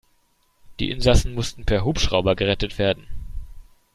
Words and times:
Die 0.79 0.89
Insassen 0.89 1.35
mussten 1.35 1.63
per 1.63 1.85
Hubschrauber 1.85 2.35
gerettet 2.35 2.79
werden. 2.79 3.05